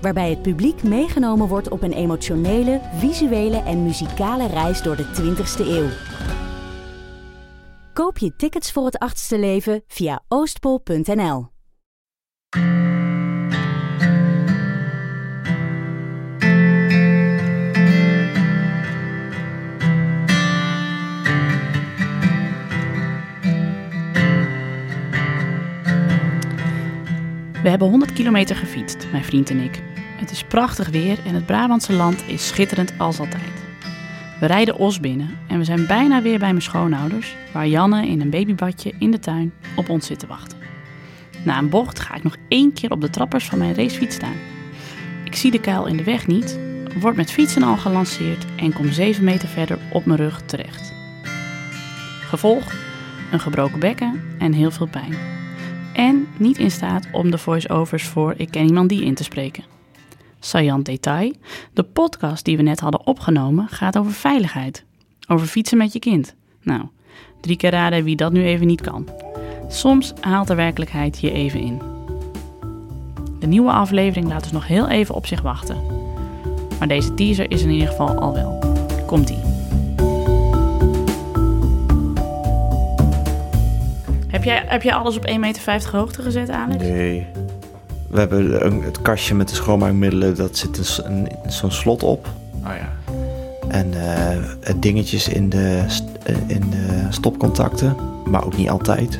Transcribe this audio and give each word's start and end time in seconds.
waarbij 0.00 0.30
het 0.30 0.42
publiek 0.42 0.82
meegenomen 0.82 1.48
wordt 1.48 1.68
op 1.68 1.82
een 1.82 1.92
emotionele, 1.92 2.80
visuele 2.94 3.62
en 3.62 3.82
muzikale 3.82 4.46
reis 4.46 4.82
door 4.82 4.96
de 4.96 5.04
20ste 5.04 5.66
eeuw. 5.66 5.88
Koop 7.92 8.18
je 8.18 8.36
tickets 8.36 8.72
voor 8.72 8.84
het 8.84 8.98
achtste 8.98 9.38
leven 9.38 9.82
via 9.86 10.22
oostpol.nl. 10.28 11.48
We 27.62 27.68
hebben 27.68 27.88
100 27.88 28.12
kilometer 28.12 28.56
gefietst, 28.56 29.06
mijn 29.10 29.24
vriend 29.24 29.50
en 29.50 29.58
ik. 29.58 29.89
Het 30.20 30.30
is 30.30 30.44
prachtig 30.44 30.88
weer 30.88 31.18
en 31.26 31.34
het 31.34 31.46
Brabantse 31.46 31.92
land 31.92 32.24
is 32.26 32.46
schitterend 32.46 32.92
als 32.98 33.18
altijd. 33.18 33.62
We 34.40 34.46
rijden 34.46 34.76
Os 34.76 35.00
binnen 35.00 35.38
en 35.46 35.58
we 35.58 35.64
zijn 35.64 35.86
bijna 35.86 36.22
weer 36.22 36.38
bij 36.38 36.50
mijn 36.50 36.62
schoonouders, 36.62 37.36
waar 37.52 37.66
Janne 37.66 38.06
in 38.06 38.20
een 38.20 38.30
babybadje 38.30 38.92
in 38.98 39.10
de 39.10 39.18
tuin 39.18 39.52
op 39.76 39.88
ons 39.88 40.06
zit 40.06 40.18
te 40.18 40.26
wachten. 40.26 40.58
Na 41.44 41.58
een 41.58 41.68
bocht 41.68 42.00
ga 42.00 42.14
ik 42.14 42.22
nog 42.22 42.36
één 42.48 42.72
keer 42.72 42.90
op 42.90 43.00
de 43.00 43.10
trappers 43.10 43.44
van 43.44 43.58
mijn 43.58 43.74
racefiets 43.74 44.14
staan. 44.14 44.36
Ik 45.24 45.36
zie 45.36 45.50
de 45.50 45.60
kuil 45.60 45.86
in 45.86 45.96
de 45.96 46.04
weg 46.04 46.26
niet, 46.26 46.58
word 46.98 47.16
met 47.16 47.30
fietsen 47.30 47.62
al 47.62 47.76
gelanceerd 47.76 48.46
en 48.56 48.72
kom 48.72 48.92
7 48.92 49.24
meter 49.24 49.48
verder 49.48 49.78
op 49.92 50.04
mijn 50.04 50.18
rug 50.18 50.42
terecht. 50.46 50.92
Gevolg: 52.20 52.72
een 53.32 53.40
gebroken 53.40 53.80
bekken 53.80 54.22
en 54.38 54.52
heel 54.52 54.70
veel 54.70 54.88
pijn. 54.88 55.14
En 55.92 56.26
niet 56.36 56.58
in 56.58 56.70
staat 56.70 57.06
om 57.12 57.30
de 57.30 57.38
voice-overs 57.38 58.04
voor 58.04 58.34
Ik 58.36 58.50
ken 58.50 58.66
iemand 58.66 58.88
die 58.88 59.04
in 59.04 59.14
te 59.14 59.24
spreken. 59.24 59.79
Saillant 60.40 60.84
detail: 60.84 61.32
de 61.72 61.82
podcast 61.82 62.44
die 62.44 62.56
we 62.56 62.62
net 62.62 62.80
hadden 62.80 63.06
opgenomen 63.06 63.68
gaat 63.68 63.98
over 63.98 64.12
veiligheid. 64.12 64.84
Over 65.28 65.46
fietsen 65.46 65.78
met 65.78 65.92
je 65.92 65.98
kind. 65.98 66.34
Nou, 66.62 66.82
drie 67.40 67.56
keer 67.56 67.70
raden 67.70 68.04
wie 68.04 68.16
dat 68.16 68.32
nu 68.32 68.44
even 68.44 68.66
niet 68.66 68.80
kan. 68.80 69.08
Soms 69.68 70.12
haalt 70.20 70.46
de 70.46 70.54
werkelijkheid 70.54 71.20
je 71.20 71.32
even 71.32 71.60
in. 71.60 71.80
De 73.38 73.46
nieuwe 73.46 73.70
aflevering 73.70 74.28
laat 74.28 74.42
dus 74.42 74.52
nog 74.52 74.66
heel 74.66 74.88
even 74.88 75.14
op 75.14 75.26
zich 75.26 75.42
wachten. 75.42 75.76
Maar 76.78 76.88
deze 76.88 77.14
teaser 77.14 77.50
is 77.50 77.62
in 77.62 77.70
ieder 77.70 77.88
geval 77.88 78.14
al 78.14 78.34
wel. 78.34 78.58
Komt-ie. 79.06 79.38
Heb 84.28 84.44
jij, 84.44 84.64
heb 84.66 84.82
jij 84.82 84.94
alles 84.94 85.16
op 85.16 85.28
1,50 85.28 85.38
meter 85.38 85.90
hoogte 85.92 86.22
gezet, 86.22 86.50
Alex? 86.50 86.82
Nee. 86.82 87.26
We 88.10 88.18
hebben 88.18 88.66
een- 88.66 88.82
het 88.82 89.02
kastje 89.02 89.34
met 89.34 89.48
de 89.48 89.54
schoonmaakmiddelen, 89.54 90.36
dat 90.36 90.56
zit 90.56 91.02
een 91.04 91.28
zo'n 91.46 91.70
slot 91.70 92.02
op. 92.02 92.28
Oh 92.64 92.70
ja. 92.76 93.14
En 93.68 93.94
eh, 93.94 94.36
het 94.60 94.82
dingetjes 94.82 95.28
in 95.28 95.48
de, 95.48 95.84
eh, 96.22 96.34
in 96.46 96.70
de 96.70 97.06
stopcontacten, 97.08 97.96
maar 98.30 98.44
ook 98.44 98.56
niet 98.56 98.68
altijd. 98.70 99.18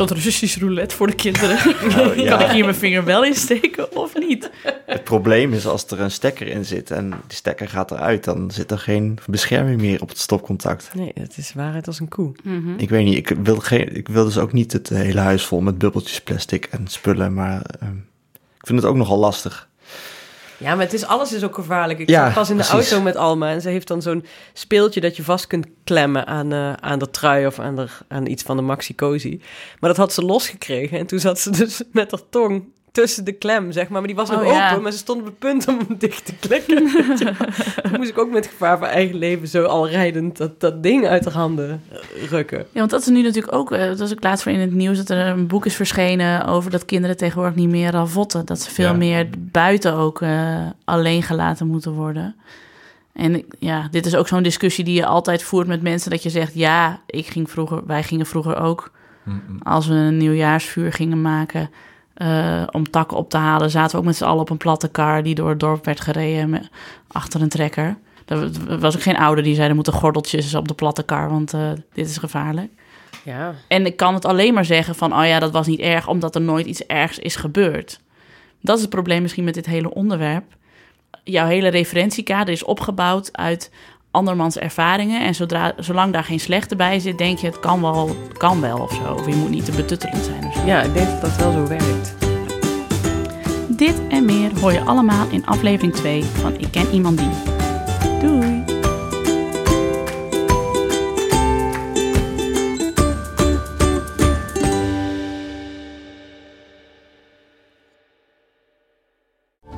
Een 0.00 0.08
soort 0.08 0.24
Russisch 0.24 0.58
roulette 0.58 0.96
voor 0.96 1.06
de 1.06 1.14
kinderen. 1.14 1.58
Nou, 1.90 2.20
ja. 2.20 2.36
Kan 2.36 2.40
ik 2.46 2.50
hier 2.50 2.64
mijn 2.64 2.76
vinger 2.76 3.04
wel 3.04 3.24
in 3.24 3.34
steken 3.34 3.96
of 3.96 4.18
niet? 4.18 4.50
Het 4.86 5.04
probleem 5.04 5.52
is 5.52 5.66
als 5.66 5.86
er 5.86 6.00
een 6.00 6.10
stekker 6.10 6.46
in 6.46 6.64
zit 6.64 6.90
en 6.90 7.10
die 7.10 7.36
stekker 7.36 7.68
gaat 7.68 7.90
eruit, 7.90 8.24
dan 8.24 8.50
zit 8.50 8.70
er 8.70 8.78
geen 8.78 9.18
bescherming 9.26 9.80
meer 9.80 10.02
op 10.02 10.08
het 10.08 10.18
stopcontact. 10.18 10.90
Nee, 10.94 11.12
het 11.14 11.36
is 11.36 11.52
waarheid 11.52 11.86
als 11.86 12.00
een 12.00 12.08
koe. 12.08 12.32
Mhm. 12.42 12.74
Ik 12.76 12.88
weet 12.88 13.04
niet, 13.04 13.16
ik 13.16 13.36
wil, 13.42 13.56
geen, 13.56 13.96
ik 13.96 14.08
wil 14.08 14.24
dus 14.24 14.38
ook 14.38 14.52
niet 14.52 14.72
het 14.72 14.88
hele 14.88 15.20
huis 15.20 15.44
vol 15.44 15.60
met 15.60 15.78
bubbeltjes 15.78 16.20
plastic 16.20 16.64
en 16.70 16.86
spullen, 16.86 17.34
maar 17.34 17.62
ehm, 17.80 17.96
ik 18.32 18.66
vind 18.66 18.78
het 18.78 18.88
ook 18.88 18.96
nogal 18.96 19.18
lastig. 19.18 19.68
Ja, 20.60 20.74
maar 20.74 20.84
het 20.84 20.92
is, 20.94 21.04
alles 21.04 21.32
is 21.32 21.44
ook 21.44 21.54
gevaarlijk. 21.54 21.98
Ik 21.98 22.08
Ja, 22.08 22.24
zat 22.24 22.34
pas 22.34 22.50
in 22.50 22.56
de 22.56 22.64
precies. 22.64 22.90
auto 22.90 23.04
met 23.04 23.16
Alma 23.16 23.50
en 23.50 23.60
ze 23.60 23.68
heeft 23.68 23.88
dan 23.88 24.02
zo'n 24.02 24.24
speeltje 24.52 25.00
dat 25.00 25.16
je 25.16 25.22
vast 25.22 25.46
kunt 25.46 25.66
klemmen 25.84 26.26
aan, 26.26 26.52
eh, 26.52 26.72
aan 26.72 26.98
de 26.98 27.10
trui 27.10 27.46
of 27.46 27.58
aan, 27.58 27.76
de, 27.76 27.86
aan 28.08 28.26
iets 28.26 28.42
van 28.42 28.56
de 28.56 28.62
Maxi 28.62 28.94
Cozy. 28.94 29.40
Maar 29.80 29.90
dat 29.90 29.98
had 29.98 30.12
ze 30.12 30.22
losgekregen 30.24 30.98
en 30.98 31.06
toen 31.06 31.18
zat 31.18 31.38
ze 31.38 31.50
dus 31.50 31.82
met 31.92 32.10
haar 32.10 32.20
tong 32.30 32.64
tussen 32.92 33.24
de 33.24 33.32
klem, 33.32 33.72
zeg 33.72 33.88
maar. 33.88 33.98
Maar 33.98 34.06
die 34.08 34.16
was 34.16 34.30
nog 34.30 34.40
Oh, 34.40 34.46
ja. 34.46 34.70
open, 34.70 34.82
maar 34.82 34.92
ze 34.92 34.98
stond 34.98 35.20
op 35.20 35.26
het 35.26 35.38
punt 35.38 35.68
om 35.68 35.78
hem 35.78 35.98
dicht 35.98 36.24
te 36.24 36.34
klikken. 36.40 36.76
Toen 37.16 37.36
moest 37.98 38.10
ik 38.10 38.18
ook 38.18 38.30
met 38.30 38.46
gevaar 38.46 38.78
voor 38.78 38.86
eigen 38.86 39.16
leven 39.16 39.48
zo 39.48 39.64
al 39.64 39.88
rijdend 39.88 40.36
dat, 40.36 40.60
dat 40.60 40.82
ding 40.82 41.06
uit 41.06 41.24
haar 41.24 41.34
handen 41.34 41.82
rukken. 42.30 42.58
Ja, 42.58 42.78
want 42.78 42.90
dat 42.90 43.00
is 43.00 43.06
nu 43.06 43.22
natuurlijk 43.22 43.54
ook, 43.54 43.72
eh, 43.72 43.86
dat 43.86 43.98
was 43.98 44.10
ik 44.10 44.22
laatst 44.22 44.42
voor 44.42 44.52
in 44.52 44.60
het 44.60 44.72
nieuws, 44.72 44.96
dat 44.96 45.10
er 45.10 45.26
een 45.26 45.46
boek 45.46 45.66
is 45.66 45.74
verschenen 45.76 46.46
over 46.46 46.70
dat 46.70 46.84
kinderen 46.84 47.16
tegenwoordig 47.16 47.54
niet 47.54 47.68
meer 47.68 47.90
ravotten. 47.90 48.46
Dat 48.46 48.60
ze 48.60 48.70
veel 48.70 48.86
Ja. 48.86 48.92
meer 48.92 49.28
buiten 49.38 49.94
ook 49.94 50.20
eh, 50.22 50.66
alleen 50.84 51.22
gelaten 51.22 51.66
moeten 51.66 51.92
worden. 51.92 52.34
En 53.12 53.34
ik- 53.34 53.54
ja, 53.58 53.88
dit 53.90 54.06
is 54.06 54.14
ook 54.16 54.28
zo'n 54.28 54.42
discussie 54.42 54.84
die 54.84 54.94
je 54.94 55.06
altijd 55.06 55.42
voert 55.42 55.66
met 55.66 55.82
mensen, 55.82 56.10
dat 56.10 56.22
je 56.22 56.30
zegt, 56.30 56.54
ja, 56.54 57.00
ik 57.06 57.26
ging 57.26 57.50
vroeger, 57.50 57.86
wij 57.86 58.02
gingen 58.02 58.26
vroeger 58.26 58.56
ook, 58.60 58.90
als 59.62 59.86
we 59.86 59.94
een 59.94 60.16
nieuwjaarsvuur 60.16 60.92
gingen 60.92 61.22
maken, 61.22 61.70
eh, 62.20 62.62
om 62.70 62.90
takken 62.90 63.16
op 63.16 63.30
te 63.30 63.36
halen, 63.36 63.70
zaten 63.70 63.90
we 63.90 63.98
ook 63.98 64.04
met 64.04 64.16
z'n 64.16 64.24
allen 64.24 64.40
op 64.40 64.50
een 64.50 64.56
platte 64.56 64.88
kar 64.88 65.22
die 65.22 65.34
door 65.34 65.48
het 65.48 65.60
dorp 65.60 65.84
werd 65.84 66.00
gereden 66.00 66.50
met, 66.50 66.68
achter 67.08 67.42
een 67.42 67.48
trekker. 67.48 67.96
Er 68.26 68.78
was 68.78 68.94
ook 68.94 69.02
geen 69.02 69.16
ouder 69.16 69.44
die 69.44 69.54
zei, 69.54 69.68
er 69.68 69.74
moeten 69.74 69.92
gordeltjes 69.92 70.54
op 70.54 70.68
de 70.68 70.74
platte 70.74 71.02
kar, 71.02 71.30
want 71.30 71.54
eh, 71.54 71.70
dit 71.92 72.08
is 72.08 72.16
gevaarlijk. 72.16 72.72
Ja, 73.24 73.54
En 73.68 73.86
ik 73.86 73.96
kan 73.96 74.14
het 74.14 74.24
alleen 74.24 74.54
maar 74.54 74.64
zeggen 74.64 74.94
van, 74.94 75.12
oh 75.18 75.26
ja, 75.26 75.38
dat 75.38 75.50
was 75.50 75.66
niet 75.66 75.80
erg, 75.80 76.08
omdat 76.08 76.34
er 76.34 76.40
nooit 76.40 76.66
iets 76.66 76.86
ergs 76.86 77.18
is 77.18 77.36
gebeurd. 77.36 78.00
Dat 78.60 78.76
is 78.76 78.82
het 78.82 78.90
probleem 78.90 79.22
misschien 79.22 79.44
met 79.44 79.54
dit 79.54 79.66
hele 79.66 79.94
onderwerp. 79.94 80.44
Jouw 81.24 81.46
hele 81.46 81.68
referentiekader 81.68 82.54
is 82.54 82.64
opgebouwd 82.64 83.36
uit 83.36 83.70
andermans 84.10 84.56
ervaringen. 84.56 85.20
En 85.20 85.34
zodra, 85.34 85.72
zolang 85.76 86.12
daar 86.12 86.24
geen 86.24 86.40
slechte 86.40 86.76
bij 86.76 86.98
zit, 87.00 87.18
denk 87.18 87.38
je, 87.38 87.46
het 87.46 87.60
kan 87.60 87.80
wel, 87.80 88.16
kan 88.36 88.60
wel 88.60 88.78
of 88.78 88.92
zo. 88.92 89.12
Of 89.12 89.26
je 89.26 89.34
moet 89.34 89.50
niet 89.50 89.64
te 89.64 89.72
betuttelend 89.72 90.24
zijn 90.24 90.46
of 90.46 90.54
zo. 90.54 90.66
ja, 90.66 90.82
ik 90.82 90.94
denk 90.94 91.08
dat 91.08 91.20
dat 91.20 91.36
wel 91.36 91.52
zo 91.52 91.66
werkt. 91.66 92.14
Dit 93.68 94.00
en 94.08 94.24
meer 94.24 94.58
hoor 94.60 94.72
je 94.72 94.80
allemaal 94.80 95.26
in 95.30 95.46
aflevering 95.46 95.94
2 95.94 96.24
van 96.24 96.58
Ik 96.58 96.70
Ken 96.70 96.90
Iemand 96.90 97.18
Die. 97.18 97.28
Doei! 98.20 98.64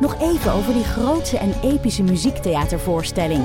Nog 0.00 0.20
even 0.20 0.52
over 0.52 0.72
die 0.72 0.84
grootse 0.84 1.38
en 1.38 1.54
epische 1.62 2.02
muziektheatervoorstelling. 2.02 3.44